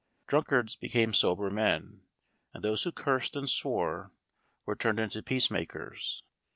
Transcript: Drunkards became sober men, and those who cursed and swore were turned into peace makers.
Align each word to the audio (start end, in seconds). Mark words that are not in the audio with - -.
Drunkards 0.25 0.75
became 0.75 1.13
sober 1.13 1.51
men, 1.51 2.07
and 2.55 2.63
those 2.63 2.81
who 2.81 2.91
cursed 2.91 3.35
and 3.35 3.47
swore 3.47 4.11
were 4.65 4.75
turned 4.75 4.99
into 4.99 5.21
peace 5.21 5.51
makers. 5.51 6.23